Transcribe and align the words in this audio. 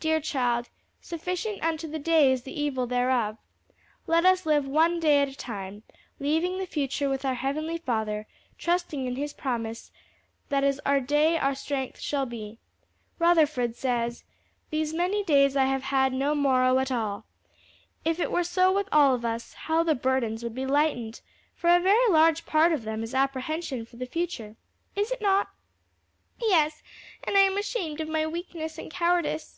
"Dear 0.00 0.20
child, 0.20 0.68
'sufficient 1.00 1.60
unto 1.60 1.88
the 1.88 1.98
day 1.98 2.30
is 2.30 2.44
the 2.44 2.52
evil 2.52 2.86
thereof.' 2.86 3.36
Let 4.06 4.24
us 4.24 4.46
live 4.46 4.64
one 4.64 5.00
day 5.00 5.22
at 5.22 5.28
a 5.28 5.34
time, 5.34 5.82
leaving 6.20 6.56
the 6.58 6.68
future 6.68 7.08
with 7.08 7.24
our 7.24 7.34
heavenly 7.34 7.78
Father, 7.78 8.28
trusting 8.58 9.06
in 9.06 9.16
His 9.16 9.32
promise 9.32 9.90
that 10.50 10.62
as 10.62 10.78
our 10.86 11.00
day 11.00 11.36
our 11.36 11.56
strength 11.56 11.98
shall 11.98 12.26
be. 12.26 12.60
Rutherford 13.18 13.74
says, 13.74 14.22
'These 14.70 14.94
many 14.94 15.24
days 15.24 15.56
I 15.56 15.64
have 15.64 15.82
had 15.82 16.12
no 16.12 16.32
morrow 16.36 16.78
at 16.78 16.92
all.' 16.92 17.26
If 18.04 18.20
it 18.20 18.30
were 18.30 18.44
so 18.44 18.72
with 18.72 18.88
all 18.92 19.16
of 19.16 19.24
us, 19.24 19.52
how 19.54 19.82
the 19.82 19.96
burdens 19.96 20.44
would 20.44 20.54
be 20.54 20.64
lightened! 20.64 21.22
for 21.56 21.70
a 21.74 21.80
very 21.80 22.08
large 22.12 22.46
part 22.46 22.70
of 22.72 22.84
them 22.84 23.02
is 23.02 23.16
apprehension 23.16 23.84
for 23.84 23.96
the 23.96 24.06
future. 24.06 24.54
Is 24.94 25.10
it 25.10 25.20
not?" 25.20 25.48
"Yes, 26.40 26.84
and 27.24 27.36
I 27.36 27.40
am 27.40 27.58
ashamed 27.58 28.00
of 28.00 28.08
my 28.08 28.28
weakness 28.28 28.78
and 28.78 28.92
cowardice." 28.92 29.56